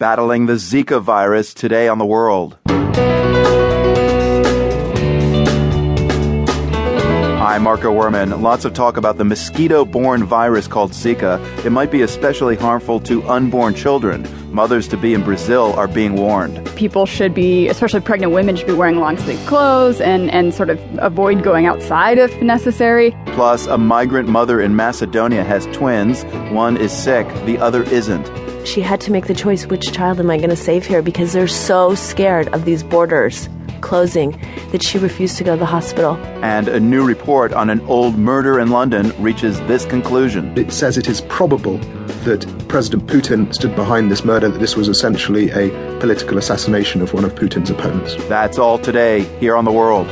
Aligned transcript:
Battling 0.00 0.46
the 0.46 0.52
Zika 0.52 1.02
virus 1.02 1.52
today 1.52 1.88
on 1.88 1.98
the 1.98 2.06
world. 2.06 2.56
Hi, 7.40 7.58
Marco 7.58 7.92
Werman. 7.92 8.40
Lots 8.40 8.64
of 8.64 8.74
talk 8.74 8.96
about 8.96 9.18
the 9.18 9.24
mosquito 9.24 9.84
borne 9.84 10.22
virus 10.22 10.68
called 10.68 10.92
Zika. 10.92 11.44
It 11.64 11.70
might 11.70 11.90
be 11.90 12.02
especially 12.02 12.54
harmful 12.54 13.00
to 13.00 13.28
unborn 13.28 13.74
children. 13.74 14.24
Mothers 14.54 14.86
to 14.86 14.96
be 14.96 15.14
in 15.14 15.24
Brazil 15.24 15.72
are 15.72 15.88
being 15.88 16.14
warned. 16.14 16.64
People 16.76 17.04
should 17.04 17.34
be, 17.34 17.66
especially 17.66 17.98
pregnant 18.00 18.32
women, 18.32 18.54
should 18.54 18.68
be 18.68 18.74
wearing 18.74 19.00
long 19.00 19.16
sleeve 19.16 19.44
clothes 19.46 20.00
and, 20.00 20.30
and 20.30 20.54
sort 20.54 20.70
of 20.70 20.78
avoid 20.98 21.42
going 21.42 21.66
outside 21.66 22.18
if 22.18 22.40
necessary. 22.40 23.16
Plus, 23.26 23.66
a 23.66 23.76
migrant 23.76 24.28
mother 24.28 24.60
in 24.60 24.76
Macedonia 24.76 25.42
has 25.42 25.66
twins. 25.72 26.22
One 26.52 26.76
is 26.76 26.92
sick, 26.92 27.26
the 27.46 27.58
other 27.58 27.82
isn't 27.82 28.47
she 28.68 28.82
had 28.82 29.00
to 29.00 29.10
make 29.10 29.26
the 29.26 29.34
choice 29.34 29.66
which 29.66 29.92
child 29.92 30.20
am 30.20 30.30
I 30.30 30.36
going 30.36 30.50
to 30.50 30.56
save 30.56 30.84
here 30.84 31.00
because 31.00 31.32
they're 31.32 31.48
so 31.48 31.94
scared 31.94 32.48
of 32.48 32.66
these 32.66 32.82
borders 32.82 33.48
closing 33.80 34.32
that 34.72 34.82
she 34.82 34.98
refused 34.98 35.38
to 35.38 35.44
go 35.44 35.54
to 35.54 35.58
the 35.58 35.66
hospital. 35.66 36.16
And 36.42 36.68
a 36.68 36.78
new 36.78 37.06
report 37.06 37.52
on 37.52 37.70
an 37.70 37.80
old 37.82 38.18
murder 38.18 38.58
in 38.58 38.70
London 38.70 39.12
reaches 39.22 39.58
this 39.62 39.86
conclusion. 39.86 40.56
It 40.58 40.72
says 40.72 40.98
it 40.98 41.08
is 41.08 41.20
probable 41.22 41.78
that 42.24 42.44
President 42.68 43.06
Putin 43.06 43.54
stood 43.54 43.74
behind 43.74 44.10
this 44.10 44.24
murder, 44.24 44.48
that 44.48 44.58
this 44.58 44.76
was 44.76 44.88
essentially 44.88 45.50
a 45.50 45.70
political 46.00 46.36
assassination 46.36 47.00
of 47.00 47.14
one 47.14 47.24
of 47.24 47.34
Putin's 47.34 47.70
opponents. 47.70 48.16
That's 48.28 48.58
all 48.58 48.78
today 48.78 49.22
here 49.38 49.56
on 49.56 49.64
The 49.64 49.72
World. 49.72 50.08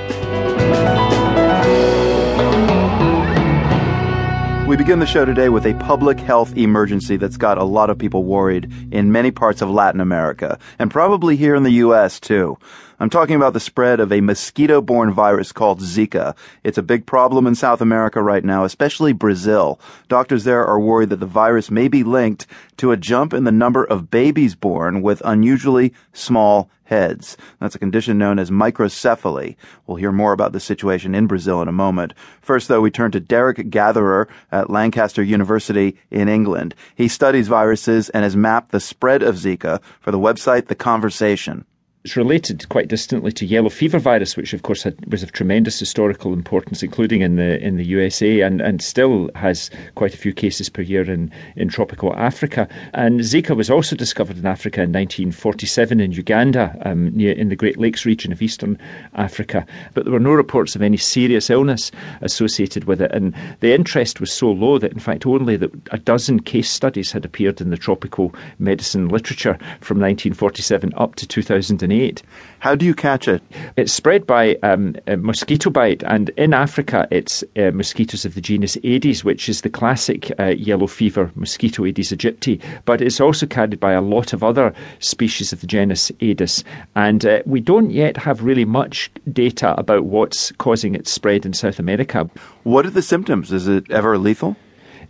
We 4.67 4.77
begin 4.77 4.99
the 4.99 5.07
show 5.07 5.25
today 5.25 5.49
with 5.49 5.65
a 5.65 5.75
public 5.75 6.19
health 6.19 6.57
emergency 6.57 7.17
that's 7.17 7.37
got 7.37 7.57
a 7.57 7.63
lot 7.63 7.89
of 7.89 7.99
people 7.99 8.25
worried 8.25 8.69
in 8.91 9.13
many 9.13 9.31
parts 9.31 9.63
of 9.63 9.71
Latin 9.71 10.01
America, 10.01 10.59
and 10.81 10.91
probably 10.91 11.37
here 11.37 11.55
in 11.55 11.63
the 11.63 11.71
U.S. 11.71 12.19
too. 12.19 12.59
I'm 12.99 13.11
talking 13.11 13.37
about 13.37 13.53
the 13.53 13.61
spread 13.61 14.01
of 14.01 14.11
a 14.11 14.23
mosquito 14.23 14.81
borne 14.81 15.13
virus 15.13 15.53
called 15.53 15.81
Zika. 15.81 16.35
It's 16.65 16.79
a 16.79 16.83
big 16.83 17.05
problem 17.05 17.47
in 17.47 17.55
South 17.55 17.83
America 17.83 18.23
right 18.23 18.43
now, 18.43 18.65
especially 18.65 19.13
Brazil. 19.13 19.79
Doctors 20.09 20.45
there 20.45 20.65
are 20.65 20.81
worried 20.81 21.11
that 21.11 21.21
the 21.21 21.27
virus 21.27 21.71
may 21.71 21.89
be 21.89 22.03
linked 22.03 22.47
to 22.79 22.93
a 22.93 22.97
jump 22.97 23.35
in 23.35 23.45
the 23.45 23.53
number 23.53 23.85
of 23.85 24.11
babies 24.11 24.55
born 24.55 25.03
with 25.03 25.21
unusually 25.27 25.93
small 26.15 26.71
heads. 26.85 27.37
That's 27.61 27.75
a 27.75 27.79
condition 27.79 28.17
known 28.17 28.39
as 28.39 28.51
microcephaly. 28.51 29.57
We'll 29.87 29.99
hear 29.99 30.13
more 30.13 30.33
about 30.33 30.53
the 30.53 30.61
situation 30.61 31.15
in 31.15 31.27
Brazil 31.27 31.61
in 31.61 31.69
a 31.69 31.73
moment. 31.73 32.15
First, 32.41 32.69
though, 32.69 32.81
we 32.81 32.91
turn 32.91 33.11
to 33.11 33.21
Derek 33.21 33.69
Gatherer 33.69 34.27
at 34.51 34.71
Lancaster 34.71 35.23
University 35.23 35.99
in 36.11 36.31
England. 36.31 36.75
He 36.95 37.09
studies 37.09 37.49
viruses 37.49 38.09
and 38.11 38.25
has 38.25 38.37
mapped 38.37 38.73
the 38.73 38.81
spread 38.81 39.23
of 39.23 39.35
Zika 39.35 39.83
for 40.01 40.13
the 40.13 40.19
website 40.19 40.69
The 40.69 40.75
Conversation. 40.75 41.67
It's 42.07 42.17
related 42.17 42.69
quite 42.69 42.87
distantly 42.87 43.33
to 43.33 43.45
yellow 43.45 43.69
fever 43.69 43.99
virus, 43.99 44.37
which 44.37 44.53
of 44.53 44.63
course 44.63 44.85
had, 44.85 44.95
was 45.11 45.25
of 45.25 45.33
tremendous 45.33 45.77
historical 45.77 46.33
importance, 46.33 46.85
including 46.85 47.21
in 47.21 47.35
the 47.35 47.61
in 47.61 47.79
the 47.79 47.85
USA, 47.85 48.43
and, 48.43 48.61
and 48.61 48.81
still 48.81 49.29
has 49.35 49.71
quite 49.97 50.15
a 50.15 50.17
few 50.17 50.33
cases 50.33 50.69
per 50.69 50.83
year 50.83 51.11
in, 51.11 51.33
in 51.57 51.69
tropical 51.69 52.15
Africa. 52.15 52.69
And 52.95 53.23
Zika 53.23 53.57
was 53.57 53.71
also 53.71 53.97
discovered 53.97 54.39
in 54.39 54.47
Africa 54.47 54.83
in 54.83 54.93
1947 54.93 55.99
in 55.99 56.13
Uganda, 56.13 56.79
um, 56.85 57.09
near 57.09 57.33
in 57.33 57.49
the 57.49 57.57
Great 57.57 57.77
Lakes 57.77 58.07
region 58.07 58.31
of 58.31 58.41
eastern 58.41 58.79
Africa. 59.15 59.67
But 59.93 60.05
there 60.05 60.13
were 60.13 60.21
no 60.21 60.31
reports 60.31 60.77
of 60.77 60.83
any 60.83 60.99
serious 60.99 61.51
illness 61.51 61.91
associated 62.21 62.85
with 62.85 63.03
it, 63.03 63.11
and 63.11 63.35
the 63.59 63.75
interest 63.75 64.21
was 64.21 64.31
so 64.31 64.53
low 64.53 64.79
that 64.79 64.93
in 64.93 65.01
fact 65.01 65.27
only 65.27 65.57
that 65.57 65.73
a 65.91 65.99
dozen 65.99 66.39
case 66.39 66.71
studies 66.71 67.11
had 67.11 67.25
appeared 67.25 67.61
in 67.61 67.71
the 67.71 67.77
tropical 67.77 68.33
medicine 68.61 69.09
literature 69.09 69.59
from 69.81 69.99
1947 69.99 70.93
up 70.97 71.17
to 71.17 71.27
2008 71.27 71.96
2008. 71.97 72.23
How 72.59 72.75
do 72.75 72.85
you 72.85 72.95
catch 72.95 73.29
it? 73.29 73.43
It's 73.77 73.93
spread 73.93 74.27
by 74.27 74.57
um, 74.63 74.97
mosquito 75.19 75.71
bite, 75.71 76.03
and 76.03 76.31
in 76.31 76.53
Africa, 76.53 77.07
it's 77.11 77.45
uh, 77.57 77.71
mosquitoes 77.73 78.25
of 78.25 78.35
the 78.35 78.41
genus 78.41 78.77
Aedes, 78.83 79.25
which 79.25 79.49
is 79.49 79.61
the 79.61 79.71
classic 79.71 80.33
uh, 80.41 80.47
yellow 80.47 80.87
fever 80.87 81.31
mosquito 81.35 81.85
Aedes 81.85 82.13
aegypti, 82.13 82.61
but 82.85 83.01
it's 83.01 83.21
also 83.21 83.47
carried 83.47 83.79
by 83.79 83.93
a 83.93 84.01
lot 84.01 84.33
of 84.33 84.43
other 84.43 84.75
species 84.99 85.53
of 85.53 85.61
the 85.61 85.67
genus 85.67 86.11
Aedes. 86.21 86.65
And 86.95 87.25
uh, 87.25 87.43
we 87.47 87.61
don't 87.61 87.91
yet 87.91 88.17
have 88.17 88.43
really 88.43 88.65
much 88.65 89.11
data 89.33 89.75
about 89.79 90.05
what's 90.05 90.53
causing 90.53 90.95
its 90.95 91.11
spread 91.11 91.47
in 91.47 91.53
South 91.53 91.79
America. 91.79 92.29
What 92.65 92.87
are 92.87 92.91
the 92.91 93.03
symptoms? 93.03 93.53
Is 93.53 93.69
it 93.69 93.91
ever 93.91 94.19
lethal? 94.19 94.57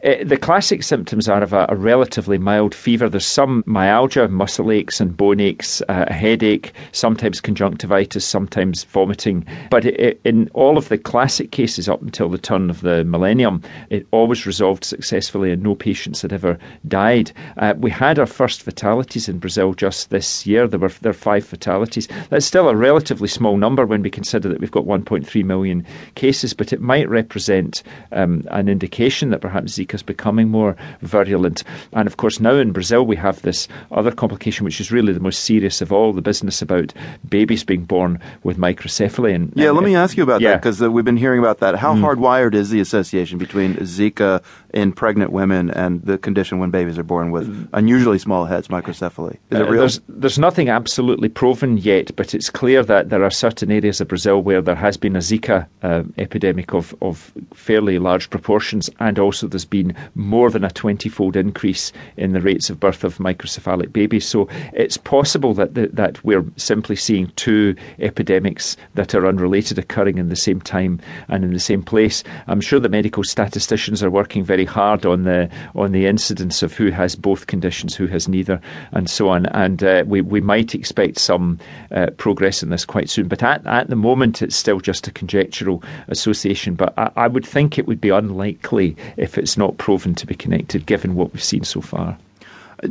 Uh, 0.04 0.22
the 0.24 0.36
classic 0.36 0.82
symptoms 0.82 1.28
are 1.28 1.42
of 1.42 1.52
a, 1.52 1.66
a, 1.68 1.76
relatively 1.76 2.38
mild 2.38 2.74
fever. 2.74 3.08
There's 3.08 3.26
some 3.26 3.64
myalgia, 3.66 4.28
muscle 4.28 4.70
aches 4.70 5.00
and 5.00 5.16
bone 5.16 5.40
aches, 5.40 5.80
uh, 5.88 6.04
a 6.08 6.12
headache, 6.12 6.72
sometimes 6.92 7.40
conjunctivitis, 7.40 8.24
sometimes 8.24 8.84
vomiting. 8.84 9.46
But 9.70 9.84
it, 9.86 10.00
it, 10.00 10.20
in 10.24 10.50
all 10.52 10.76
of 10.76 10.88
the 10.88 10.98
classic 10.98 11.50
cases 11.50 11.88
up 11.88 12.02
until 12.02 12.28
the 12.28 12.38
turn 12.38 12.68
of 12.68 12.82
the 12.82 13.04
millennium, 13.04 13.62
it 13.88 14.06
always 14.10 14.46
resolved 14.46 14.84
successfully 14.84 15.50
and 15.50 15.62
no 15.62 15.74
patients 15.74 16.22
had 16.22 16.32
ever 16.32 16.58
died. 16.86 17.32
Uh, 17.56 17.74
we 17.78 17.90
had 17.90 18.18
our 18.18 18.26
first 18.26 18.62
fatalities 18.62 19.28
in 19.28 19.38
Brazil 19.38 19.72
just 19.72 20.10
this 20.10 20.46
year. 20.46 20.68
There 20.68 20.80
were 20.80 20.92
there 21.00 21.10
were 21.10 21.18
five 21.18 21.46
fatalities. 21.46 22.08
That's 22.30 22.46
still 22.46 22.68
a 22.68 22.76
relatively 22.76 23.28
small 23.28 23.56
number 23.56 23.86
when 23.86 24.02
we 24.02 24.10
consider 24.10 24.48
that 24.48 24.60
we've 24.60 24.70
got 24.70 24.84
1.3 24.84 25.44
million 25.44 25.86
cases, 26.16 26.52
but 26.52 26.72
it 26.72 26.80
might 26.80 27.08
represent 27.08 27.82
um, 28.12 28.46
an 28.50 28.68
indication 28.68 29.30
that 29.30 29.40
perhaps 29.40 29.72
Zika 29.72 29.85
is 29.94 30.02
becoming 30.02 30.48
more 30.48 30.76
virulent. 31.02 31.62
And 31.92 32.06
of 32.06 32.16
course, 32.16 32.40
now 32.40 32.54
in 32.54 32.72
Brazil, 32.72 33.04
we 33.04 33.16
have 33.16 33.42
this 33.42 33.68
other 33.92 34.12
complication, 34.12 34.64
which 34.64 34.80
is 34.80 34.90
really 34.90 35.12
the 35.12 35.20
most 35.20 35.44
serious 35.44 35.80
of 35.80 35.92
all 35.92 36.12
the 36.12 36.22
business 36.22 36.62
about 36.62 36.92
babies 37.28 37.64
being 37.64 37.84
born 37.84 38.20
with 38.42 38.58
microcephaly. 38.58 39.34
And, 39.34 39.52
yeah, 39.54 39.68
and 39.68 39.76
let 39.76 39.84
me 39.84 39.94
ask 39.94 40.16
you 40.16 40.22
about 40.22 40.40
yeah. 40.40 40.52
that 40.52 40.62
because 40.62 40.82
uh, 40.82 40.90
we've 40.90 41.04
been 41.04 41.16
hearing 41.16 41.38
about 41.38 41.58
that. 41.60 41.76
How 41.76 41.94
mm. 41.94 42.00
hardwired 42.00 42.54
is 42.54 42.70
the 42.70 42.80
association 42.80 43.38
between 43.38 43.74
Zika 43.76 44.42
in 44.72 44.92
pregnant 44.92 45.32
women 45.32 45.70
and 45.70 46.02
the 46.02 46.18
condition 46.18 46.58
when 46.58 46.70
babies 46.70 46.98
are 46.98 47.02
born 47.02 47.30
with 47.30 47.68
unusually 47.72 48.18
small 48.18 48.44
heads, 48.44 48.68
microcephaly? 48.68 49.38
Is 49.50 49.60
it 49.60 49.62
uh, 49.62 49.70
real? 49.70 49.80
There's, 49.80 50.00
there's 50.08 50.38
nothing 50.38 50.68
absolutely 50.68 51.28
proven 51.28 51.78
yet, 51.78 52.14
but 52.16 52.34
it's 52.34 52.50
clear 52.50 52.82
that 52.84 53.10
there 53.10 53.24
are 53.24 53.30
certain 53.30 53.70
areas 53.70 54.00
of 54.00 54.08
Brazil 54.08 54.42
where 54.42 54.62
there 54.62 54.74
has 54.74 54.96
been 54.96 55.16
a 55.16 55.20
Zika 55.20 55.66
uh, 55.82 56.02
epidemic 56.18 56.72
of, 56.72 56.94
of 57.02 57.32
fairly 57.54 57.98
large 57.98 58.30
proportions, 58.30 58.90
and 59.00 59.18
also 59.18 59.46
there's 59.46 59.64
been 59.64 59.75
been 59.76 59.94
more 60.14 60.50
than 60.50 60.64
a 60.64 60.70
20 60.70 61.08
fold 61.08 61.36
increase 61.36 61.92
in 62.16 62.32
the 62.32 62.40
rates 62.40 62.70
of 62.70 62.80
birth 62.80 63.04
of 63.04 63.18
microcephalic 63.18 63.92
babies. 63.92 64.26
So 64.26 64.48
it's 64.72 64.96
possible 64.96 65.52
that, 65.54 65.74
the, 65.74 65.88
that 65.92 66.22
we're 66.24 66.44
simply 66.56 66.96
seeing 66.96 67.32
two 67.36 67.74
epidemics 67.98 68.76
that 68.94 69.14
are 69.14 69.26
unrelated 69.26 69.78
occurring 69.78 70.18
in 70.18 70.28
the 70.28 70.36
same 70.36 70.60
time 70.60 71.00
and 71.28 71.44
in 71.44 71.52
the 71.52 71.60
same 71.60 71.82
place. 71.82 72.24
I'm 72.46 72.60
sure 72.60 72.80
the 72.80 72.88
medical 72.88 73.24
statisticians 73.24 74.02
are 74.02 74.10
working 74.10 74.44
very 74.44 74.64
hard 74.64 75.04
on 75.04 75.24
the 75.24 75.50
on 75.74 75.92
the 75.92 76.06
incidence 76.06 76.62
of 76.62 76.72
who 76.72 76.90
has 76.90 77.14
both 77.14 77.46
conditions, 77.46 77.94
who 77.94 78.06
has 78.06 78.28
neither, 78.28 78.60
and 78.92 79.10
so 79.10 79.28
on. 79.28 79.46
And 79.46 79.82
uh, 79.82 80.04
we, 80.06 80.20
we 80.20 80.40
might 80.40 80.74
expect 80.74 81.18
some 81.18 81.58
uh, 81.90 82.06
progress 82.16 82.62
in 82.62 82.70
this 82.70 82.84
quite 82.84 83.10
soon. 83.10 83.28
But 83.28 83.42
at, 83.42 83.66
at 83.66 83.88
the 83.88 83.96
moment, 83.96 84.42
it's 84.42 84.56
still 84.56 84.80
just 84.80 85.06
a 85.06 85.12
conjectural 85.12 85.82
association. 86.08 86.74
But 86.74 86.94
I, 86.96 87.10
I 87.16 87.28
would 87.28 87.46
think 87.46 87.78
it 87.78 87.86
would 87.86 88.00
be 88.00 88.10
unlikely 88.10 88.96
if 89.16 89.36
it's 89.38 89.56
not 89.66 89.78
proven 89.78 90.14
to 90.14 90.26
be 90.26 90.34
connected, 90.34 90.86
given 90.86 91.14
what 91.14 91.32
we've 91.32 91.42
seen 91.42 91.64
so 91.64 91.80
far. 91.80 92.16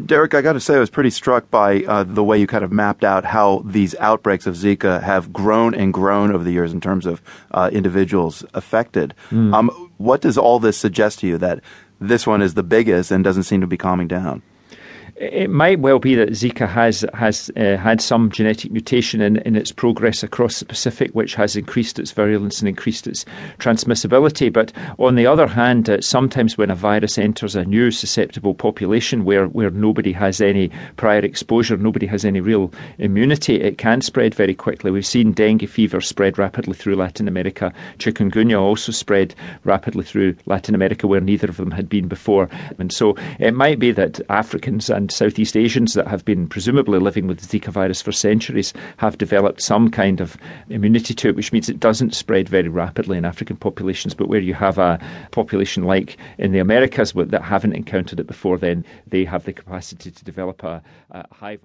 Derek, 0.06 0.34
I 0.34 0.42
got 0.42 0.54
to 0.54 0.60
say, 0.60 0.76
I 0.76 0.80
was 0.80 0.90
pretty 0.90 1.12
struck 1.12 1.50
by 1.52 1.84
uh, 1.84 2.04
the 2.04 2.24
way 2.24 2.40
you 2.40 2.48
kind 2.48 2.64
of 2.64 2.72
mapped 2.72 3.04
out 3.04 3.24
how 3.24 3.62
these 3.66 3.94
outbreaks 3.96 4.48
of 4.48 4.56
Zika 4.56 5.02
have 5.02 5.32
grown 5.32 5.76
and 5.76 5.94
grown 5.94 6.34
over 6.34 6.44
the 6.44 6.52
years 6.52 6.74
in 6.74 6.82
terms 6.82 7.06
of 7.06 7.22
uh, 7.52 7.70
individuals 7.72 8.44
affected. 8.56 9.14
Mm. 9.30 9.54
Um, 9.54 9.92
what 9.98 10.22
does 10.22 10.38
all 10.38 10.60
this 10.60 10.78
suggest 10.78 11.20
to 11.20 11.28
you 11.28 11.38
that 11.38 11.60
this 12.02 12.26
one 12.26 12.42
is 12.42 12.56
the 12.56 12.64
biggest 12.64 13.12
and 13.12 13.24
doesn't 13.24 13.44
seem 13.44 13.62
to 13.62 13.68
be 13.68 13.78
calming 13.78 14.08
down? 14.08 14.42
It 15.18 15.50
might 15.50 15.80
well 15.80 15.98
be 15.98 16.14
that 16.16 16.32
Zika 16.32 16.68
has 16.68 17.06
has 17.14 17.50
uh, 17.56 17.78
had 17.78 18.02
some 18.02 18.30
genetic 18.30 18.72
mutation 18.72 19.22
in, 19.22 19.38
in 19.38 19.56
its 19.56 19.72
progress 19.72 20.24
across 20.24 20.60
the 20.60 20.66
Pacific, 20.66 21.12
which 21.12 21.36
has 21.36 21.56
increased 21.56 22.00
its 22.00 22.12
virulence 22.12 22.60
and 22.60 22.68
increased 22.68 23.08
its 23.08 23.24
transmissibility. 23.60 24.52
But 24.52 24.74
on 25.00 25.16
the 25.16 25.26
other 25.26 25.48
hand, 25.48 25.90
uh, 25.90 26.02
sometimes 26.02 26.58
when 26.58 26.70
a 26.70 26.76
virus 26.76 27.18
enters 27.18 27.56
a 27.56 27.64
new 27.64 27.92
susceptible 27.92 28.54
population 28.54 29.24
where, 29.24 29.48
where 29.48 29.70
nobody 29.70 30.12
has 30.12 30.42
any 30.42 30.70
prior 30.98 31.20
exposure, 31.20 31.78
nobody 31.78 32.08
has 32.08 32.26
any 32.26 32.42
real 32.42 32.74
immunity, 32.98 33.56
it 33.62 33.78
can 33.78 34.02
spread 34.02 34.36
very 34.36 34.54
quickly. 34.54 34.92
We've 34.92 35.06
seen 35.06 35.32
dengue 35.32 35.70
fever 35.70 36.02
spread 36.02 36.38
rapidly 36.38 36.74
through 36.74 36.96
Latin 36.96 37.30
America. 37.30 37.72
Chikungunya 38.00 38.60
also 38.60 38.92
spread 38.92 39.34
rapidly 39.64 40.04
through 40.04 40.36
Latin 40.46 40.76
America 40.76 41.08
where 41.08 41.22
neither 41.22 41.48
of 41.48 41.56
them 41.56 41.72
had 41.72 41.88
been 41.88 42.10
before. 42.10 42.50
And 42.80 42.92
so 42.92 43.16
it 43.40 43.54
might 43.54 43.80
be 43.80 43.92
that 43.94 44.20
Africans 44.30 44.90
and 44.90 45.05
and 45.06 45.12
Southeast 45.12 45.56
Asians 45.56 45.94
that 45.94 46.08
have 46.08 46.26
been 46.26 46.48
presumably 46.48 46.98
living 46.98 47.28
with 47.28 47.40
the 47.40 47.60
Zika 47.60 47.68
virus 47.68 48.02
for 48.02 48.12
centuries 48.12 48.74
have 48.98 49.20
developed 49.20 49.62
some 49.62 49.92
kind 49.92 50.20
of 50.20 50.36
immunity 50.70 51.14
to 51.14 51.30
it, 51.30 51.36
which 51.36 51.54
means 51.54 51.70
it 51.70 51.80
doesn't 51.80 52.16
spread 52.16 52.50
very 52.50 52.70
rapidly 52.70 53.16
in 53.16 53.24
African 53.24 53.56
populations. 53.56 54.16
But 54.16 54.30
where 54.30 54.40
you 54.40 54.56
have 54.56 54.80
a 54.80 55.00
population 55.30 55.84
like 55.84 56.18
in 56.40 56.54
the 56.54 56.60
Americas 56.60 57.14
that 57.14 57.44
haven't 57.44 57.74
encountered 57.74 58.20
it 58.20 58.26
before, 58.26 58.58
then 58.58 58.84
they 59.06 59.24
have 59.26 59.46
the 59.46 59.54
capacity 59.54 60.10
to 60.10 60.26
develop 60.26 60.64
a, 60.64 60.82
a 61.12 61.24
high. 61.32 61.60